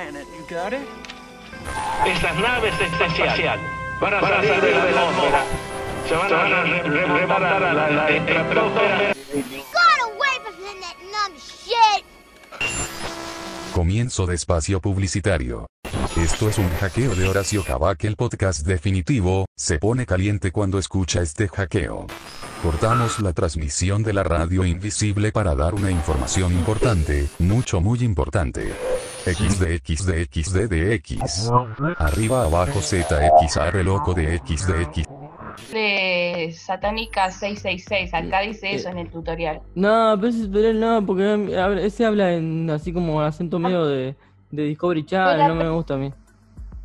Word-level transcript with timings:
planet. 0.00 0.26
You 0.36 0.44
got 0.48 0.72
it? 0.72 0.80
Estas 2.06 2.36
naves 2.38 2.74
espaciales 2.80 3.64
van 4.00 4.14
a 4.14 4.20
salir 4.20 4.60
de 4.60 4.72
la 4.72 5.08
atmósfera. 5.08 5.44
Se 6.08 6.14
van 6.16 6.32
a 6.32 6.62
re- 6.62 6.82
re- 6.82 7.06
remontar 7.06 7.62
a 7.62 7.72
la, 7.74 8.08
estratosfera. 8.08 9.14
Got 9.32 10.00
away 10.04 10.36
from 10.42 10.80
that 10.80 10.96
numb 11.12 11.36
shit! 11.36 12.04
Comienzo 13.74 14.26
de 14.26 14.34
espacio 14.34 14.80
publicitario. 14.80 15.66
Esto 16.16 16.48
es 16.48 16.58
un 16.58 16.68
hackeo 16.80 17.14
de 17.14 17.28
Horacio 17.28 17.62
Cabac, 17.64 18.04
el 18.04 18.16
podcast 18.16 18.66
definitivo, 18.66 19.46
se 19.56 19.78
pone 19.78 20.06
caliente 20.06 20.50
cuando 20.50 20.78
escucha 20.78 21.22
este 21.22 21.48
hackeo. 21.48 22.06
Cortamos 22.62 23.20
la 23.20 23.32
transmisión 23.32 24.02
de 24.02 24.12
la 24.12 24.22
radio 24.22 24.64
invisible 24.64 25.30
para 25.30 25.54
dar 25.54 25.74
una 25.74 25.90
información 25.90 26.52
importante, 26.52 27.28
mucho 27.38 27.80
muy 27.80 28.02
importante. 28.02 28.74
XDXDXDDX. 29.24 31.50
Arriba 31.98 32.44
abajo 32.44 32.80
ZXR 32.80 33.84
loco 33.84 34.14
de 34.14 34.38
XDX. 34.38 35.06
de 35.72 36.52
Satánica 36.56 37.30
666. 37.30 38.14
Acá 38.14 38.40
dice 38.40 38.74
eso 38.74 38.88
en 38.88 38.98
el 38.98 39.10
tutorial. 39.10 39.60
No, 39.74 40.14
pero 40.16 40.28
ese 40.28 40.46
tutorial 40.46 40.80
no, 40.80 41.04
porque 41.06 41.56
habla- 41.58 41.82
ese 41.82 42.06
habla 42.06 42.32
en 42.32 42.70
así 42.70 42.92
como 42.92 43.20
acento 43.20 43.58
medio 43.58 43.86
de, 43.86 44.14
de 44.50 44.62
Discovery 44.64 45.04
Channel, 45.04 45.48
no 45.48 45.54
me 45.54 45.68
gusta 45.68 45.94
a 45.94 45.98
mí. 45.98 46.12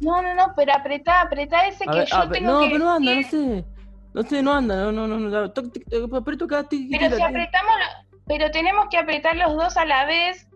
No, 0.02 0.22
no, 0.22 0.36
no, 0.36 0.52
pero 0.56 0.74
apretá, 0.74 1.22
apretá 1.22 1.68
ese 1.68 1.86
A 1.88 1.92
que 1.92 2.00
ver, 2.00 2.08
yo 2.10 2.18
ah, 2.18 2.30
tengo 2.30 2.52
no, 2.52 2.60
que 2.62 2.66
pero 2.72 2.80
no 2.80 2.92
anda, 2.92 3.16
no 3.16 3.24
sé. 3.30 3.66
No 4.14 4.24
sé, 4.24 4.44
no 4.44 4.54
anda, 4.54 4.76
no, 4.76 4.92
no, 4.92 5.08
no, 5.08 5.20
no. 5.20 5.54
Pero 5.54 5.72
si 5.72 7.22
apretamos, 7.22 7.72
lo- 7.80 8.20
pero 8.28 8.52
tenemos 8.52 8.88
que 8.90 8.98
apretar 8.98 9.38
los 9.38 9.56
dos 9.56 9.78
a 9.78 9.86
la 9.86 10.06
vez 10.06 10.48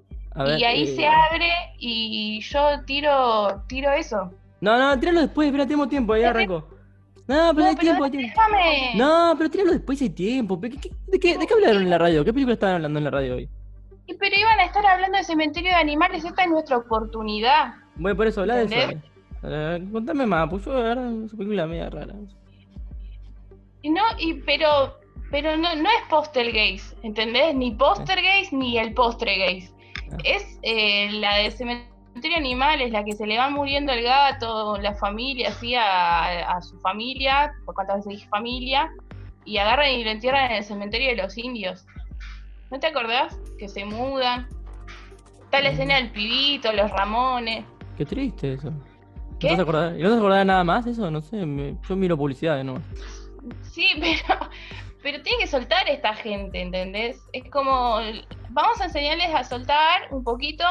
ver, 0.44 0.60
y 0.60 0.64
ahí 0.64 0.84
eh, 0.84 0.96
se 0.96 1.08
abre 1.08 1.52
y 1.78 2.40
yo 2.42 2.84
tiro, 2.86 3.64
tiro 3.68 3.92
eso. 3.92 4.32
No, 4.62 4.78
no, 4.78 5.00
tíralo 5.00 5.22
después, 5.22 5.48
espera, 5.48 5.66
tenemos 5.66 5.90
tiempo, 5.90 6.14
ahí 6.14 6.24
arrancó. 6.24 6.68
No, 7.28 7.52
pero 7.54 7.60
No, 7.60 7.66
hay 7.66 7.76
pero 7.76 7.80
tiempo, 7.82 8.04
hay 8.06 8.12
tiempo. 8.12 8.28
déjame. 8.42 8.92
No, 8.96 9.36
pero 9.38 9.50
tíralo 9.52 9.72
después, 9.72 10.02
hay 10.02 10.10
tiempo. 10.10 10.60
¿Qué- 10.60 10.70
qué- 10.72 10.92
de, 11.08 11.20
qué, 11.20 11.38
¿De 11.38 11.46
qué 11.48 11.54
hablaron 11.54 11.84
en 11.84 11.90
la 11.90 11.98
radio? 11.98 12.26
¿Qué 12.26 12.34
película 12.34 12.54
estaban 12.56 12.76
hablando 12.78 12.98
en 13.00 13.06
la 13.06 13.12
radio 13.12 13.36
hoy? 13.36 13.50
Pero 14.20 14.36
iban 14.36 14.60
a 14.60 14.64
estar 14.66 14.84
hablando 14.86 15.18
de 15.20 15.24
cementerio 15.24 15.70
de 15.70 15.76
animales, 15.76 16.26
esta 16.26 16.44
es 16.44 16.50
nuestra 16.50 16.78
oportunidad. 16.78 17.76
Voy 17.96 18.16
por 18.16 18.26
eso, 18.28 18.42
hablar 18.42 18.68
de 18.68 18.76
eso. 18.84 18.92
Eh, 19.44 19.88
contame 19.92 20.26
más, 20.26 20.50
pues 20.50 20.66
yo 20.66 20.74
verdad, 20.74 21.12
esa 21.26 21.38
película 21.38 21.68
media 21.68 21.90
rara. 21.92 22.16
No, 23.84 24.02
y 24.18 24.34
pero, 24.46 24.98
pero 25.32 25.56
no, 25.56 25.74
no 25.76 25.90
es 25.90 26.08
Postergeist, 26.10 26.98
¿entendés? 27.04 27.56
Ni 27.56 27.72
Postergeist 27.72 28.52
ni 28.52 28.78
el 28.78 28.94
Postregeist. 28.94 29.74
Ah. 29.74 29.79
Es 30.24 30.60
eh, 30.64 31.12
la 31.14 31.36
de 31.38 31.52
cementerio 31.52 31.90
de 32.22 32.36
animales, 32.36 32.92
la 32.92 33.04
que 33.06 33.14
se 33.14 33.26
le 33.26 33.38
va 33.38 33.50
muriendo 33.50 33.92
el 33.94 34.04
gato, 34.04 34.78
la 34.80 34.94
familia, 34.96 35.50
así 35.50 35.76
a, 35.76 36.50
a 36.56 36.62
su 36.62 36.78
familia, 36.80 37.52
por 37.66 37.76
cuántas 37.76 37.98
veces 37.98 38.14
dije 38.20 38.28
familia, 38.30 38.90
y 39.46 39.58
agarran 39.58 39.92
y 39.92 40.04
lo 40.04 40.10
entierran 40.12 40.52
en 40.52 40.58
el 40.58 40.64
cementerio 40.64 41.10
de 41.10 41.16
los 41.16 41.38
indios. 41.38 41.86
¿No 42.72 42.80
te 42.80 42.88
acordás? 42.88 43.40
Que 43.58 43.68
se 43.68 43.86
mudan. 43.86 44.48
Está 45.44 45.62
la 45.62 45.70
escena 45.70 45.96
del 45.96 46.12
pibito, 46.12 46.72
los 46.74 46.92
Ramones. 46.92 47.66
Qué 47.98 48.06
triste 48.06 48.54
eso. 48.54 48.72
¿Qué? 49.40 49.52
¿No 49.52 49.56
te 49.56 49.62
acordás, 49.62 49.98
¿y 49.98 50.02
no 50.04 50.10
te 50.12 50.18
acordás 50.18 50.40
de 50.40 50.46
nada 50.46 50.64
más 50.64 50.86
eso? 50.86 51.10
No 51.10 51.22
sé, 51.22 51.46
me- 51.46 51.76
yo 51.88 51.96
miro 51.96 52.18
publicidades 52.18 52.66
no. 52.66 52.76
Sí, 53.72 53.88
pero, 54.00 54.50
pero 55.02 55.22
tiene 55.22 55.40
que 55.40 55.48
soltar 55.48 55.88
esta 55.88 56.14
gente, 56.14 56.62
¿entendés? 56.62 57.18
Es 57.32 57.50
como, 57.50 58.00
vamos 58.50 58.82
a 58.82 58.86
enseñarles 58.86 59.34
a 59.34 59.44
soltar 59.44 60.08
un 60.12 60.24
poquito 60.24 60.66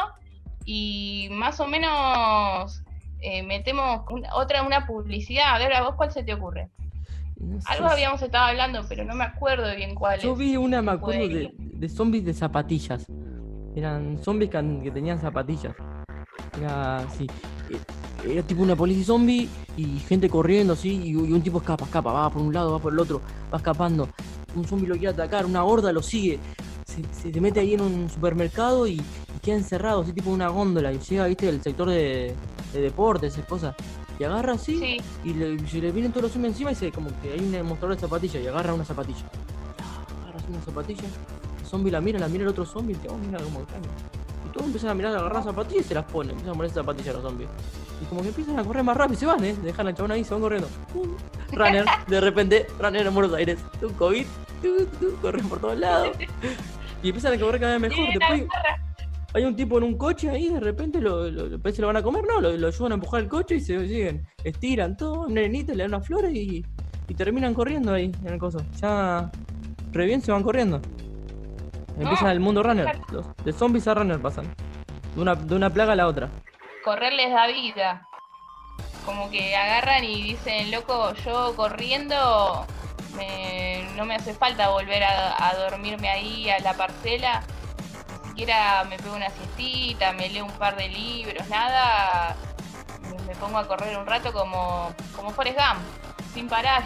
y 0.65 1.29
más 1.31 1.59
o 1.59 1.67
menos 1.67 2.83
eh, 3.21 3.43
metemos 3.43 4.01
otra, 4.33 4.63
una 4.63 4.85
publicidad. 4.85 5.55
A 5.55 5.57
ver, 5.57 5.73
¿a 5.73 5.81
vos 5.81 5.95
cuál 5.95 6.11
se 6.11 6.23
te 6.23 6.33
ocurre? 6.33 6.69
No 7.37 7.59
sé, 7.61 7.71
Algo 7.71 7.87
habíamos 7.87 8.21
estado 8.21 8.45
hablando, 8.45 8.85
pero 8.87 9.03
no 9.05 9.15
me 9.15 9.23
acuerdo 9.23 9.73
bien 9.75 9.95
cuál 9.95 10.19
Yo 10.19 10.35
vi 10.35 10.57
una, 10.57 10.81
me 10.81 10.91
acuerdo, 10.91 11.27
de, 11.27 11.51
de 11.57 11.89
zombies 11.89 12.25
de 12.25 12.33
zapatillas. 12.33 13.05
Eran 13.75 14.17
zombies 14.19 14.51
que, 14.51 14.81
que 14.83 14.91
tenían 14.91 15.19
zapatillas. 15.19 15.73
Era 16.61 16.97
así. 16.97 17.27
E- 17.69 18.31
Era 18.31 18.43
tipo 18.43 18.61
una 18.61 18.75
policía 18.75 19.05
zombie 19.05 19.47
y 19.77 19.99
gente 19.99 20.29
corriendo 20.29 20.73
así. 20.73 20.89
Y, 20.89 21.09
y 21.11 21.15
un 21.15 21.41
tipo 21.41 21.59
escapa, 21.59 21.85
escapa, 21.85 22.11
va 22.11 22.29
por 22.29 22.41
un 22.41 22.53
lado, 22.53 22.71
va 22.73 22.79
por 22.79 22.93
el 22.93 22.99
otro, 22.99 23.21
va 23.53 23.57
escapando. 23.57 24.09
Un 24.55 24.65
zombie 24.65 24.87
lo 24.87 24.95
quiere 24.95 25.09
atacar, 25.13 25.45
una 25.45 25.63
horda 25.63 25.91
lo 25.91 26.01
sigue. 26.01 26.39
Se, 26.85 27.03
se- 27.21 27.31
se 27.33 27.41
mete 27.41 27.59
ahí 27.59 27.73
en 27.75 27.81
un 27.81 28.09
supermercado 28.09 28.87
y, 28.87 28.93
y 28.93 29.39
queda 29.41 29.55
encerrado, 29.57 30.01
así 30.01 30.11
tipo 30.13 30.31
una 30.31 30.49
góndola. 30.49 30.91
Y 30.91 30.99
llega, 30.99 31.25
viste, 31.27 31.47
el 31.49 31.61
sector 31.61 31.89
de, 31.89 32.33
de 32.73 32.81
deportes, 32.81 33.33
esas 33.33 33.45
cosas. 33.45 33.75
Y 34.19 34.23
agarra 34.25 34.53
así 34.53 34.77
Sí, 34.77 34.97
y 35.23 35.33
le, 35.33 35.65
se 35.65 35.79
le 35.79 35.93
vienen 35.93 36.11
todos 36.11 36.23
los 36.23 36.31
zombies 36.33 36.51
encima 36.53 36.71
y 36.73 36.75
se 36.75 36.91
como 36.91 37.09
que 37.21 37.31
hay 37.31 37.39
un 37.39 37.53
demostrador 37.53 37.95
de 37.95 38.01
zapatillas 38.01 38.43
y 38.43 38.47
agarra 38.47 38.73
una 38.73 38.83
zapatilla. 38.83 39.23
Agarra 40.23 40.43
una 40.49 40.61
zapatilla. 40.61 41.03
El 41.61 41.65
zombie 41.65 41.89
la 41.91 42.01
mira, 42.01 42.19
la 42.19 42.27
mira 42.27 42.43
el 42.43 42.49
otro 42.49 42.65
zombie 42.65 42.95
y 42.95 42.97
te 42.97 43.07
oh, 43.07 43.17
mira 43.17 43.39
cómo 43.41 43.59
cambia. 43.65 43.91
Todos 44.59 44.67
empiezan 44.67 44.89
a 44.89 44.93
mirar, 44.93 45.15
a 45.15 45.19
agarrar 45.19 45.43
zapatillas 45.43 45.85
y 45.85 45.87
se 45.87 45.93
las 45.93 46.03
ponen. 46.03 46.31
Empiezan 46.31 46.53
a 46.53 46.57
poner 46.57 46.71
zapatillas 46.71 47.13
los 47.15 47.23
zombies. 47.23 47.49
Y 48.01 48.05
como 48.05 48.21
que 48.21 48.27
empiezan 48.27 48.59
a 48.59 48.63
correr 48.65 48.83
más 48.83 48.97
rápido 48.97 49.13
y 49.15 49.19
se 49.19 49.25
van, 49.25 49.43
¿eh? 49.45 49.55
Dejan 49.63 49.87
al 49.87 49.95
chabón 49.95 50.11
ahí, 50.11 50.23
se 50.25 50.33
van 50.33 50.41
corriendo. 50.41 50.67
Runner, 51.53 51.85
de 52.07 52.19
repente, 52.21 52.67
runner 52.77 53.07
en 53.07 53.13
Buenos 53.13 53.33
Aires. 53.33 53.57
Un 53.81 53.93
COVID, 53.93 54.25
corren 55.21 55.47
por 55.47 55.59
todos 55.59 55.77
lados. 55.79 56.09
Y 57.01 57.07
empiezan 57.07 57.33
a 57.33 57.39
correr 57.39 57.61
cada 57.61 57.77
vez 57.77 57.81
mejor. 57.89 58.05
Después, 58.13 58.41
una 58.41 58.51
hay 59.33 59.43
un 59.45 59.55
tipo 59.55 59.77
en 59.77 59.83
un 59.83 59.95
coche 59.95 60.27
ahí, 60.29 60.49
de 60.49 60.59
repente 60.59 60.99
lo, 60.99 61.29
lo, 61.29 61.45
lo- 61.45 61.59
parece 61.59 61.81
lo 61.81 61.87
van 61.87 61.97
a 61.97 62.01
comer, 62.03 62.23
no, 62.27 62.41
lo, 62.41 62.51
lo 62.57 62.67
ayudan 62.67 62.93
a 62.93 62.95
empujar 62.95 63.21
el 63.21 63.29
coche 63.29 63.55
y 63.55 63.59
se 63.61 63.79
siguen. 63.87 64.25
Estiran 64.43 64.97
todo, 64.97 65.27
un 65.27 65.35
nenito, 65.35 65.71
le 65.73 65.83
dan 65.83 65.93
unas 65.93 66.07
flores 66.07 66.33
y, 66.33 66.65
y 67.07 67.13
terminan 67.13 67.53
corriendo 67.53 67.93
ahí 67.93 68.11
en 68.25 68.33
el 68.33 68.39
coso. 68.39 68.59
Ya 68.81 69.29
re 69.91 70.05
bien 70.07 70.21
se 70.23 70.31
van 70.31 70.41
corriendo. 70.43 70.81
Empiezan 71.99 72.29
el 72.29 72.39
mundo 72.39 72.63
runner. 72.63 72.99
Los, 73.11 73.25
de 73.43 73.51
zombies 73.53 73.87
a 73.87 73.93
runner 73.93 74.19
pasan. 74.21 74.53
De 75.15 75.21
una, 75.21 75.35
de 75.35 75.55
una 75.55 75.69
plaga 75.69 75.93
a 75.93 75.95
la 75.95 76.07
otra. 76.07 76.29
correr 76.83 77.13
les 77.13 77.31
da 77.31 77.47
vida. 77.47 78.07
Como 79.05 79.29
que 79.29 79.55
agarran 79.55 80.03
y 80.03 80.21
dicen, 80.21 80.71
loco, 80.71 81.13
yo 81.25 81.55
corriendo 81.55 82.65
me- 83.15 83.87
no 83.95 84.05
me 84.05 84.15
hace 84.15 84.33
falta 84.33 84.69
volver 84.69 85.03
a, 85.03 85.47
a 85.49 85.55
dormirme 85.55 86.09
ahí 86.09 86.49
a 86.49 86.59
la 86.59 86.73
parcela. 86.73 87.41
Ni 88.23 88.29
siquiera 88.29 88.83
me 88.85 88.97
pego 88.97 89.15
una 89.15 89.29
siestita, 89.31 90.13
me 90.13 90.29
leo 90.29 90.45
un 90.45 90.51
par 90.53 90.75
de 90.77 90.87
libros, 90.89 91.47
nada. 91.49 92.35
Me, 93.01 93.17
me 93.23 93.35
pongo 93.35 93.57
a 93.57 93.67
correr 93.67 93.97
un 93.97 94.05
rato 94.05 94.31
como, 94.31 94.93
como 95.15 95.31
Forrest 95.31 95.57
Gump, 95.57 95.81
sin 96.33 96.47
parar. 96.47 96.83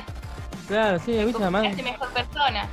Claro, 0.68 0.98
sí, 1.00 1.12
viste, 1.24 1.42
además, 1.44 1.76
mejor 1.84 2.10
persona. 2.14 2.68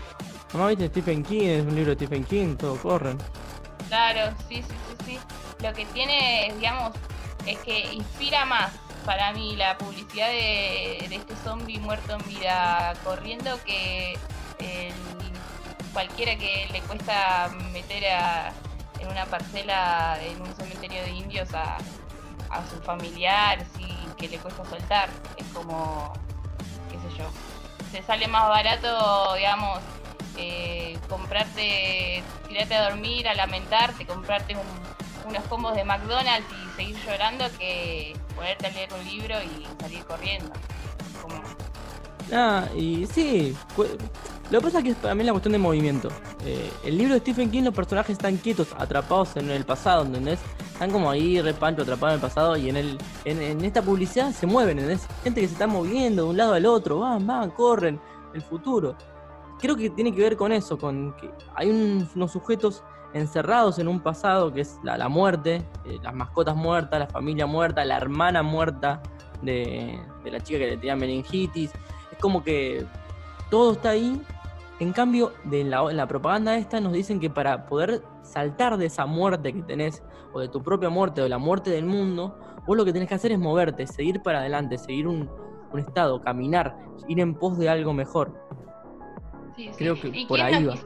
Además, 0.51 0.69
viste 0.71 0.89
Stephen 0.89 1.23
King, 1.25 1.43
es 1.49 1.63
un 1.63 1.75
libro 1.75 1.91
de 1.95 1.97
Stephen 1.97 2.25
King, 2.25 2.57
todo 2.57 2.77
corren. 2.77 3.19
Claro, 3.89 4.35
sí, 4.49 4.57
sí, 4.63 4.75
sí, 4.89 5.05
sí. 5.07 5.19
Lo 5.65 5.73
que 5.75 5.85
tiene, 5.87 6.53
digamos, 6.57 6.93
es 7.47 7.59
que 7.59 7.93
inspira 7.93 8.45
más 8.45 8.73
para 9.05 9.33
mí 9.33 9.57
la 9.57 9.77
publicidad 9.79 10.29
de, 10.29 11.07
de 11.09 11.17
este 11.17 11.35
zombie 11.43 11.79
muerto 11.79 12.13
en 12.15 12.29
vida 12.29 12.93
corriendo 13.03 13.59
que 13.65 14.13
el- 14.59 14.93
cualquiera 15.93 16.37
que 16.37 16.69
le 16.71 16.81
cuesta 16.83 17.51
meter 17.73 18.05
a- 18.13 18.53
en 19.01 19.09
una 19.09 19.25
parcela 19.27 20.19
en 20.23 20.41
un 20.43 20.55
cementerio 20.55 21.03
de 21.03 21.11
indios 21.11 21.53
a, 21.55 21.79
a 22.51 22.67
su 22.71 22.77
familiar, 22.83 23.65
sí, 23.77 23.89
que 24.19 24.29
le 24.29 24.39
cuesta 24.39 24.65
soltar. 24.67 25.09
Es 25.37 25.47
como, 25.55 26.13
qué 26.91 26.97
sé 26.99 27.17
yo, 27.19 27.25
te 27.91 28.03
sale 28.03 28.29
más 28.29 28.49
barato, 28.49 29.35
digamos, 29.35 29.81
eh, 30.41 30.99
comprarte, 31.09 32.23
tirarte 32.49 32.75
a 32.75 32.91
dormir, 32.91 33.29
a 33.29 33.35
lamentarte, 33.35 34.07
comprarte 34.07 34.55
un- 34.57 35.31
unos 35.31 35.45
combos 35.45 35.75
de 35.75 35.85
McDonald's 35.85 36.47
y 36.51 36.77
seguir 36.77 36.97
llorando 37.07 37.45
que 37.59 38.15
ponerte 38.35 38.67
a 38.67 38.71
leer 38.71 38.89
un 38.93 39.05
libro 39.05 39.35
y 39.43 39.67
salir 39.83 40.05
corriendo. 40.05 40.51
Como, 41.23 41.41
Ah, 42.33 42.65
y 42.77 43.07
sí. 43.07 43.57
Lo 44.51 44.59
que 44.61 44.65
pasa 44.65 44.79
es 44.79 44.85
que 44.85 44.91
es 44.91 44.97
para 44.97 45.15
mí 45.15 45.25
la 45.25 45.33
cuestión 45.33 45.53
de 45.53 45.59
movimiento. 45.59 46.09
Eh, 46.45 46.71
el 46.85 46.97
libro 46.99 47.15
de 47.15 47.21
Stephen 47.21 47.51
King, 47.51 47.65
los 47.65 47.75
personajes 47.75 48.13
están 48.13 48.37
quietos, 48.37 48.69
atrapados 48.79 49.37
en 49.37 49.51
el 49.51 49.65
pasado, 49.65 50.05
¿entendés? 50.05 50.39
Están 50.73 50.91
como 50.91 51.11
ahí, 51.11 51.41
repancho, 51.41 51.83
atrapados 51.83 52.15
en 52.15 52.15
el 52.15 52.21
pasado 52.29 52.57
y 52.57 52.69
en 52.69 52.77
el 52.77 52.99
en, 53.25 53.43
en 53.43 53.65
esta 53.65 53.83
publicidad 53.83 54.33
se 54.33 54.47
mueven, 54.47 54.79
¿entendés? 54.79 55.07
Gente 55.23 55.41
que 55.41 55.47
se 55.49 55.53
está 55.55 55.67
moviendo 55.67 56.25
de 56.25 56.29
un 56.31 56.37
lado 56.37 56.55
al 56.55 56.67
otro, 56.67 57.01
van, 57.01 57.27
van, 57.27 57.51
corren, 57.51 58.01
el 58.35 58.43
futuro. 58.43 58.97
Creo 59.61 59.77
que 59.77 59.91
tiene 59.91 60.13
que 60.15 60.21
ver 60.23 60.37
con 60.37 60.53
eso, 60.53 60.79
con 60.79 61.15
que 61.17 61.31
hay 61.55 61.71
un- 61.71 62.09
unos 62.15 62.33
sujetos 62.33 62.83
encerrados 63.13 63.79
en 63.79 63.89
un 63.89 64.01
pasado 64.01 64.53
que 64.53 64.61
es 64.63 64.79
la, 64.85 64.97
la 64.97 65.09
muerte, 65.09 65.57
eh, 65.85 65.99
las 66.03 66.15
mascotas 66.15 66.55
muertas, 66.57 66.99
la 67.01 67.07
familia 67.09 67.47
muerta, 67.47 67.85
la 67.85 67.97
hermana 67.97 68.43
muerta 68.43 69.03
de, 69.43 70.01
de 70.25 70.31
la 70.31 70.41
chica 70.41 70.59
que 70.61 70.67
le 70.67 70.77
tenía 70.77 70.97
meningitis. 70.97 71.73
Es 72.13 72.19
como 72.21 72.43
que 72.45 72.87
todo 73.51 73.73
está 73.73 73.91
ahí 73.91 74.21
En 74.79 74.93
cambio, 74.95 75.33
de 75.45 75.63
la, 75.65 75.83
en 75.91 75.97
la 75.99 76.07
propaganda 76.09 76.57
esta 76.57 76.81
nos 76.81 76.95
dicen 76.95 77.21
que 77.21 77.29
para 77.29 77.67
poder 77.67 78.03
saltar 78.23 78.79
de 78.79 78.87
esa 78.87 79.05
muerte 79.05 79.53
que 79.53 79.63
tenés, 79.63 80.03
o 80.33 80.41
de 80.41 80.49
tu 80.49 80.63
propia 80.63 80.89
muerte, 80.89 81.21
o 81.21 81.29
la 81.29 81.37
muerte 81.37 81.69
del 81.71 81.85
mundo, 81.85 82.39
vos 82.67 82.77
lo 82.79 82.85
que 82.87 82.93
tenés 82.95 83.07
que 83.09 83.15
hacer 83.15 83.31
es 83.31 83.39
moverte, 83.39 83.87
seguir 83.87 84.23
para 84.23 84.39
adelante, 84.39 84.79
seguir 84.79 85.07
un, 85.07 85.29
un 85.71 85.79
estado, 85.81 86.23
caminar, 86.23 86.79
ir 87.09 87.21
en 87.21 87.35
pos 87.35 87.59
de 87.59 87.69
algo 87.69 87.93
mejor. 87.93 88.33
Sí, 89.61 89.69
sí. 89.73 89.77
Creo 89.77 90.01
que 90.01 90.09
¿Y 90.09 90.27
por 90.27 90.41
ahí 90.41 90.59
no 90.61 90.71
va. 90.71 90.79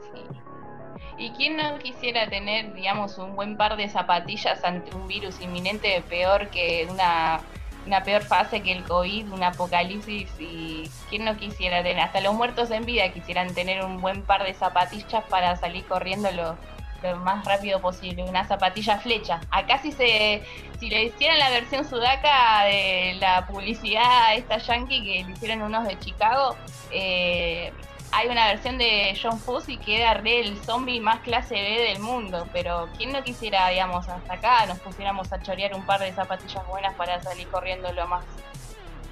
¿Y 1.17 1.29
quién 1.31 1.55
no 1.55 1.79
quisiera 1.79 2.29
tener, 2.29 2.73
digamos, 2.73 3.17
un 3.17 3.35
buen 3.35 3.55
par 3.55 3.77
de 3.77 3.87
zapatillas 3.87 4.61
ante 4.65 4.93
un 4.93 5.07
virus 5.07 5.39
inminente 5.39 6.03
peor 6.09 6.49
que 6.49 6.85
una, 6.89 7.39
una 7.85 8.03
peor 8.03 8.23
fase 8.23 8.61
que 8.61 8.73
el 8.73 8.83
COVID, 8.83 9.31
un 9.31 9.41
apocalipsis? 9.41 10.29
¿Y 10.39 10.89
quién 11.09 11.23
no 11.23 11.37
quisiera 11.37 11.81
tener? 11.83 12.01
Hasta 12.01 12.19
los 12.19 12.33
muertos 12.33 12.69
en 12.71 12.85
vida 12.85 13.07
quisieran 13.13 13.53
tener 13.53 13.85
un 13.85 14.01
buen 14.01 14.23
par 14.23 14.43
de 14.43 14.53
zapatillas 14.53 15.23
para 15.29 15.55
salir 15.55 15.85
corriendo 15.85 16.29
lo, 16.33 16.57
lo 17.01 17.15
más 17.19 17.45
rápido 17.45 17.79
posible, 17.79 18.23
una 18.23 18.45
zapatilla 18.45 18.97
flecha. 18.97 19.39
Acá 19.51 19.77
si 19.77 19.93
se 19.93 20.43
si 20.79 20.89
le 20.89 21.05
hicieran 21.05 21.39
la 21.39 21.49
versión 21.49 21.85
sudaca 21.85 22.65
de 22.65 23.15
la 23.21 23.47
publicidad 23.47 24.35
esta 24.35 24.57
yankee 24.57 25.01
que 25.01 25.23
le 25.23 25.31
hicieron 25.31 25.61
unos 25.61 25.87
de 25.87 25.97
Chicago, 25.97 26.57
eh, 26.91 27.71
hay 28.11 28.27
una 28.27 28.47
versión 28.47 28.77
de 28.77 29.17
John 29.21 29.39
Fuss 29.39 29.69
y 29.69 29.77
queda 29.77 30.13
re 30.13 30.39
el 30.41 30.57
zombie 30.63 30.99
más 30.99 31.19
clase 31.19 31.55
B 31.55 31.83
del 31.89 31.99
mundo, 31.99 32.47
pero 32.53 32.87
¿quién 32.97 33.11
no 33.11 33.23
quisiera, 33.23 33.67
digamos, 33.69 34.07
hasta 34.07 34.33
acá 34.33 34.65
nos 34.65 34.79
pusiéramos 34.79 35.31
a 35.33 35.41
chorear 35.41 35.73
un 35.75 35.85
par 35.85 35.99
de 35.99 36.13
zapatillas 36.13 36.65
buenas 36.67 36.93
para 36.95 37.21
salir 37.21 37.47
corriendo 37.49 37.91
lo 37.93 38.07
más 38.07 38.23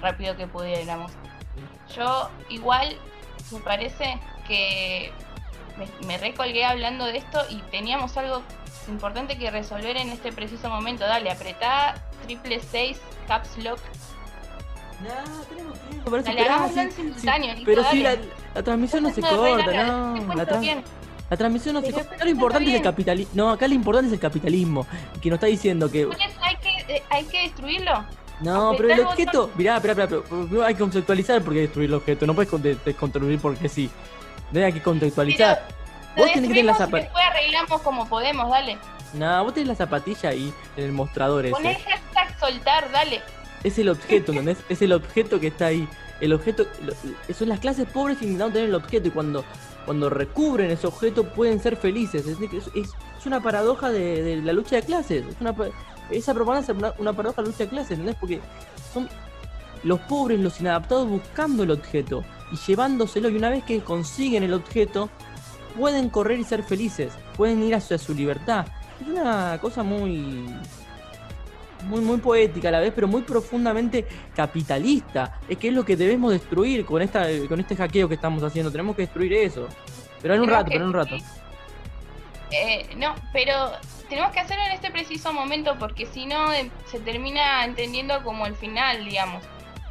rápido 0.00 0.36
que 0.36 0.46
pudiéramos? 0.46 1.12
Yo 1.94 2.30
igual 2.48 2.96
me 3.50 3.60
parece 3.60 4.18
que 4.46 5.12
me, 5.76 6.06
me 6.06 6.18
recolgué 6.18 6.64
hablando 6.64 7.04
de 7.04 7.18
esto 7.18 7.40
y 7.50 7.58
teníamos 7.70 8.16
algo 8.16 8.42
importante 8.88 9.38
que 9.38 9.50
resolver 9.50 9.96
en 9.96 10.10
este 10.10 10.32
preciso 10.32 10.68
momento. 10.68 11.04
Dale, 11.06 11.30
apretá 11.30 11.94
triple 12.24 12.60
6 12.60 13.00
caps 13.26 13.58
lock. 13.58 13.80
Tenemos 15.48 15.78
tiempo 15.80 16.10
Dale, 16.10 16.22
pero, 16.36 16.44
hagámoslo 16.54 16.74
sí, 16.74 16.80
en 16.80 16.90
sí, 16.90 16.96
simultáneo, 16.96 17.54
pero 17.64 17.84
sí, 17.90 18.02
la, 18.02 18.62
transmisión 18.62 19.02
no 19.02 19.10
se 19.10 19.20
corta, 19.20 19.84
no. 19.86 20.34
La, 20.34 20.46
tra- 20.46 20.82
transmisión 21.36 21.74
no 21.74 21.80
se 21.80 21.86
Pero 21.86 21.98
corta. 21.98 22.14
Acá 22.14 22.24
lo 22.24 22.30
importante 22.30 22.70
es 22.70 22.76
el 22.76 22.82
capitalismo. 22.82 23.32
No, 23.34 23.50
acá 23.50 23.66
lo 23.68 23.74
importante 23.74 24.06
es 24.08 24.12
el 24.12 24.20
capitalismo. 24.20 24.86
Que 25.20 25.30
nos 25.30 25.36
está 25.38 25.46
diciendo 25.46 25.90
que. 25.90 26.08
Hay 26.42 26.56
que, 26.56 26.94
eh, 26.96 27.02
hay 27.10 27.24
que 27.24 27.40
destruirlo. 27.42 28.04
No, 28.40 28.72
pero 28.76 28.92
el 28.92 29.00
objeto. 29.00 29.50
Mirá, 29.56 29.76
espera, 29.76 29.92
espera, 29.92 30.08
pero 30.08 30.22
primero 30.24 30.64
hay 30.64 30.74
que 30.74 30.80
conceptualizar 30.80 31.42
por 31.42 31.52
qué 31.54 31.60
destruir 31.60 31.88
el 31.88 31.94
objeto. 31.94 32.26
No 32.26 32.34
puedes 32.34 32.50
con- 32.50 32.62
de- 32.62 32.76
desconstruir 32.84 33.38
porque 33.40 33.68
sí. 33.68 33.90
No 34.52 34.64
hay 34.64 34.72
que 34.72 34.82
contextualizar. 34.82 35.66
Vos 36.16 36.26
tenés 36.32 36.48
que 36.48 36.54
tener 36.54 36.64
la 36.66 36.72
destruimos 36.72 36.76
y 36.76 36.78
zapatilla. 36.78 37.02
después 37.02 37.24
arreglamos 37.26 37.82
como 37.82 38.08
podemos, 38.08 38.50
dale. 38.50 38.78
No, 39.14 39.44
vos 39.44 39.54
tenés 39.54 39.68
la 39.68 39.74
zapatilla 39.74 40.28
ahí 40.30 40.52
en 40.76 40.84
el 40.84 40.92
mostrador 40.92 41.46
ese. 41.46 41.54
hashtag 41.74 42.38
soltar, 42.38 42.90
dale. 42.92 43.22
Es 43.64 43.78
el 43.78 43.88
objeto, 43.88 44.32
¿entendés? 44.32 44.58
Es 44.68 44.82
el 44.82 44.92
objeto 44.92 45.40
que 45.40 45.48
está 45.48 45.66
ahí. 45.66 45.88
El 46.20 46.32
objeto. 46.32 46.66
lo- 46.84 47.34
son 47.34 47.48
las 47.48 47.58
clases 47.58 47.88
pobres 47.88 48.18
intentando 48.22 48.52
tener 48.54 48.68
el 48.68 48.74
objeto 48.76 49.08
y 49.08 49.10
cuando, 49.10 49.44
cuando 49.84 50.08
recubren 50.10 50.70
ese 50.70 50.86
objeto 50.86 51.24
pueden 51.24 51.60
ser 51.60 51.76
felices. 51.76 52.26
Es, 52.26 52.38
es, 52.74 52.90
una 53.26 53.42
paradoja 53.42 53.90
de, 53.90 54.40
la 54.44 54.52
lucha 54.52 54.76
de 54.76 54.82
clases. 54.82 55.24
Es 55.26 55.36
una, 55.40 55.54
esa 56.10 56.34
propaganda 56.34 56.70
es 56.70 56.78
una, 56.78 56.92
una 56.98 57.12
paradoja 57.14 57.40
de 57.40 57.46
la 57.48 57.52
lucha 57.52 57.64
de 57.64 57.70
clases, 57.70 57.90
¿entendés? 57.92 58.16
Porque 58.20 58.40
son 58.92 59.08
los 59.82 59.98
pobres, 60.00 60.38
los 60.40 60.60
inadaptados 60.60 61.08
buscando 61.08 61.62
el 61.62 61.70
objeto 61.70 62.22
y 62.52 62.56
llevándoselo 62.56 63.30
y 63.30 63.36
una 63.36 63.48
vez 63.50 63.64
que 63.64 63.80
consiguen 63.80 64.42
el 64.42 64.52
objeto 64.52 65.08
pueden 65.78 66.10
correr 66.10 66.38
y 66.38 66.44
ser 66.44 66.62
felices, 66.62 67.12
pueden 67.36 67.62
ir 67.62 67.74
hacia 67.74 67.96
su 67.98 68.14
libertad. 68.14 68.66
Es 69.00 69.08
una 69.08 69.58
cosa 69.60 69.82
muy 69.82 70.46
muy 71.84 72.00
muy 72.00 72.18
poética 72.18 72.68
a 72.68 72.72
la 72.72 72.80
vez, 72.80 72.92
pero 72.94 73.08
muy 73.08 73.22
profundamente 73.22 74.06
capitalista. 74.34 75.38
Es 75.48 75.58
que 75.58 75.68
es 75.68 75.74
lo 75.74 75.84
que 75.84 75.96
debemos 75.96 76.32
destruir 76.32 76.84
con 76.84 77.02
esta 77.02 77.26
con 77.48 77.60
este 77.60 77.76
hackeo 77.76 78.08
que 78.08 78.14
estamos 78.14 78.42
haciendo. 78.42 78.70
Tenemos 78.70 78.96
que 78.96 79.02
destruir 79.02 79.32
eso. 79.34 79.68
Pero 80.20 80.34
en 80.34 80.40
un 80.40 80.46
Creo 80.46 80.58
rato, 80.58 80.70
pero 80.70 80.82
en 80.82 80.88
un 80.88 80.94
rato. 80.94 81.16
Eh, 82.50 82.86
no, 82.96 83.14
pero 83.32 83.72
tenemos 84.08 84.32
que 84.32 84.40
hacerlo 84.40 84.64
en 84.64 84.72
este 84.72 84.90
preciso 84.90 85.32
momento 85.32 85.76
porque 85.78 86.06
si 86.06 86.26
no 86.26 86.52
eh, 86.52 86.70
se 86.90 87.00
termina 87.00 87.64
entendiendo 87.64 88.22
como 88.22 88.46
el 88.46 88.54
final, 88.54 89.04
digamos. 89.04 89.42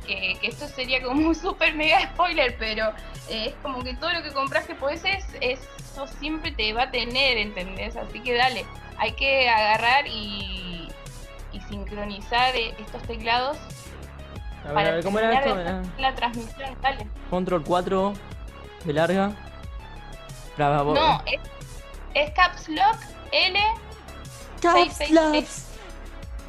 Que, 0.07 0.35
que 0.41 0.47
esto 0.47 0.67
sería 0.67 1.01
como 1.01 1.27
un 1.29 1.33
super 1.33 1.73
mega 1.75 2.01
spoiler, 2.01 2.57
pero 2.59 2.89
eh, 3.29 3.47
es 3.47 3.53
como 3.61 3.83
que 3.83 3.93
todo 3.95 4.11
lo 4.11 4.21
que 4.21 4.31
compras 4.31 4.65
que 4.65 4.75
podés 4.75 5.03
es, 5.05 5.25
eso 5.39 6.07
siempre 6.19 6.51
te 6.51 6.73
va 6.73 6.83
a 6.83 6.91
tener, 6.91 7.37
¿entendés? 7.37 7.95
Así 7.95 8.19
que 8.19 8.33
dale, 8.33 8.65
hay 8.97 9.13
que 9.13 9.47
agarrar 9.47 10.05
y 10.07 10.62
sincronizar 11.69 12.55
eh, 12.55 12.75
estos 12.79 13.01
teclados 13.03 13.57
A 14.63 14.67
ver, 14.67 14.73
para 14.73 14.89
a 14.89 14.91
ver, 14.93 15.03
¿cómo 15.03 15.19
era 15.19 15.33
esto? 15.39 15.81
la 15.97 16.15
transmisión, 16.15 16.75
dale. 16.81 17.07
Control 17.29 17.63
4 17.63 18.13
de 18.85 18.93
larga. 18.93 19.31
Bravo. 20.57 20.93
No, 20.93 21.21
es, 21.25 21.39
es 22.13 22.31
Caps 22.31 22.69
Lock 22.69 22.97
L 23.31 23.59
Caps 24.61 24.93
seis, 24.97 25.11
Locks. 25.11 25.69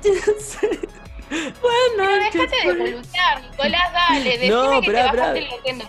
Pero 1.31 2.15
dejate 2.17 2.39
de 2.39 2.47
noches. 2.47 2.65
boludear, 2.93 3.43
Nicolás, 3.51 3.93
dale, 3.93 4.31
decime 4.39 4.49
No, 4.51 4.71
que 4.71 4.79
esperá, 4.79 5.11
te 5.11 5.17
bajaste 5.17 5.39
el 5.39 5.51
Loquendo. 5.51 5.85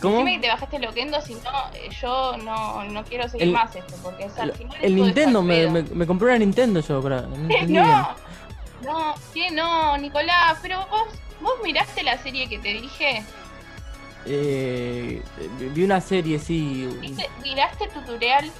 ¿Cómo? 0.00 0.14
Decime 0.18 0.36
que 0.36 0.40
te 0.42 0.48
bajaste 0.48 0.78
Loquendo, 0.78 1.20
si 1.20 1.34
no, 1.34 1.50
eh, 1.74 1.88
yo 2.00 2.36
no, 2.38 2.84
no 2.84 3.04
quiero 3.04 3.28
seguir 3.28 3.48
El- 3.48 3.52
más 3.52 3.74
esto, 3.74 3.94
porque 4.02 4.24
es, 4.26 4.38
al 4.38 4.50
El, 4.50 4.54
final 4.56 4.76
el 4.80 4.94
Nintendo, 4.96 5.38
al 5.40 5.44
me, 5.44 5.66
me, 5.68 5.82
me 5.82 6.06
compré 6.06 6.28
una 6.28 6.38
Nintendo 6.38 6.80
yo, 6.80 7.02
para. 7.02 7.22
No. 7.22 8.16
No, 8.80 9.12
¿qué 9.34 9.50
no, 9.50 9.98
Nicolás? 9.98 10.56
Pero 10.62 10.78
vos, 10.88 11.08
vos 11.40 11.54
miraste 11.64 12.04
la 12.04 12.16
serie 12.16 12.48
que 12.48 12.60
te 12.60 12.68
dije, 12.74 13.24
Eh, 14.24 15.22
vi 15.74 15.82
una 15.84 16.00
serie, 16.00 16.38
sí. 16.38 16.88
¿Viste- 17.00 17.28
¿miraste 17.42 17.84
el 17.84 17.90
tutorial? 17.90 18.50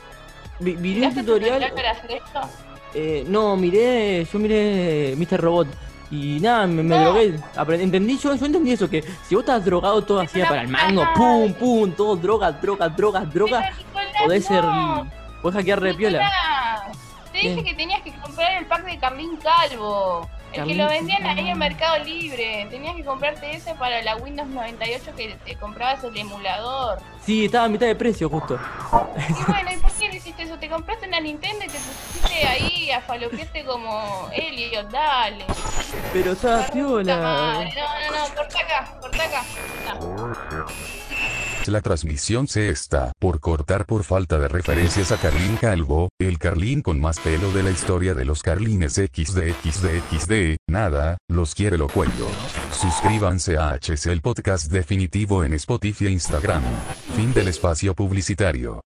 Vi, 0.61 0.75
¿Miraste 0.77 1.21
el 1.21 1.27
tutorial. 1.27 1.73
para 1.73 1.91
hacer 1.93 2.11
esto? 2.13 2.41
Eh, 2.95 3.25
no, 3.29 3.57
miré, 3.57 4.25
yo 4.25 4.39
miré 4.41 5.15
Mr. 5.17 5.41
Robot 5.41 5.69
y 6.11 6.41
nada, 6.41 6.67
me, 6.67 6.83
drogué. 6.99 7.39
Aprendí- 7.57 7.83
entendí 7.85 8.19
yo, 8.19 8.35
yo 8.35 8.47
entendí 8.47 8.73
eso, 8.73 8.89
que 8.89 9.03
si 9.27 9.35
vos 9.35 9.43
estás 9.43 9.65
drogado 9.65 10.03
todo 10.03 10.21
una 10.21 10.49
para 10.49 10.63
el 10.63 10.69
mango, 10.69 11.05
pum, 11.15 11.53
pum, 11.55 11.93
todo 11.93 12.17
droga, 12.17 12.53
droga, 12.53 12.89
droga, 12.89 13.21
droga, 13.21 13.71
podés 14.25 14.45
ser, 14.47 14.65
podés 15.43 15.57
hackear 15.57 15.81
re 15.81 15.95
piola. 15.95 16.19
Nicolás, 16.19 16.99
Te 17.33 17.39
dije 17.39 17.55
¿Qué? 17.57 17.65
que 17.65 17.75
tenías 17.75 18.03
que 18.03 18.13
comprar 18.21 18.53
el 18.59 18.67
pack 18.67 18.85
de 18.85 18.99
Carlín 18.99 19.37
Calvo. 19.37 20.29
El 20.53 20.67
que 20.67 20.75
lo 20.75 20.89
vendían 20.89 21.27
ahí 21.27 21.51
en 21.51 21.59
Mercado 21.59 22.03
Libre. 22.05 22.67
Tenías 22.71 22.97
que 22.97 23.05
comprarte 23.05 23.55
ese 23.55 23.75
para 23.75 24.03
la 24.03 24.17
Windows 24.17 24.49
98 24.49 25.13
que 25.17 25.37
te 25.45 25.57
comprabas 25.57 26.03
el 26.05 26.17
emulador. 26.17 26.99
Sí, 27.25 27.45
estaba 27.45 27.65
a 27.65 27.69
mitad 27.69 27.87
de 27.87 27.95
precio 27.95 28.29
justo. 28.31 28.59
Y 29.19 29.51
bueno, 29.51 29.73
¿y 29.73 29.77
por 29.77 29.93
qué 29.93 30.09
no 30.09 30.15
hiciste 30.15 30.43
eso? 30.45 30.59
Te 30.59 30.69
compraste 30.69 31.07
una 31.07 31.21
Nintendo 31.21 31.65
y 31.65 31.69
te 31.69 31.79
pusiste 31.79 32.47
ahí 32.47 32.91
a 32.91 33.01
falopearte 33.01 33.65
como 33.65 34.29
Elliot, 34.33 34.91
dale. 34.91 35.45
Pero 36.13 36.33
estaba 36.33 36.67
piola. 36.69 37.17
No, 37.17 37.63
no, 37.63 38.29
no, 38.29 38.35
corta 38.35 38.61
acá, 38.61 38.99
corta 39.01 39.25
acá. 39.25 39.43
No. 39.87 40.98
La 41.69 41.83
transmisión 41.83 42.49
se 42.49 42.71
está 42.71 43.13
por 43.19 43.41
cortar 43.41 43.85
por 43.85 44.03
falta 44.03 44.39
de 44.39 44.49
referencias 44.49 45.13
a 45.13 45.19
Carlín 45.19 45.59
Calvo, 45.61 46.09
el 46.19 46.39
Carlín 46.39 46.81
con 46.81 46.99
más 46.99 47.21
pelo 47.21 47.53
de 47.53 47.63
la 47.63 47.71
historia 47.71 48.15
de 48.15 48.25
los 48.25 48.43
Carlines 48.43 48.95
XD 48.95 49.53
XD 49.63 49.87
XD, 50.11 50.57
nada, 50.67 51.19
los 51.29 51.55
quiere 51.55 51.77
lo 51.77 51.89
cuello. 51.89 52.27
Suscríbanse 52.73 53.59
a 53.59 53.75
HC 53.75 54.07
el 54.07 54.23
podcast 54.23 54.73
definitivo 54.73 55.45
en 55.45 55.53
Spotify 55.53 56.07
e 56.07 56.11
Instagram. 56.13 56.63
Fin 57.15 57.35
del 57.35 57.49
espacio 57.49 57.95
publicitario. 57.95 58.81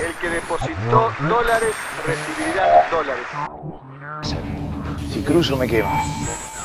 El 0.00 0.14
que 0.20 0.30
depositó 0.30 1.12
dólares 1.20 1.76
recibirá 2.04 2.90
dólares. 2.90 3.26
Si 5.12 5.22
cruzo 5.22 5.56
me 5.56 5.68
quemo. 5.68 6.55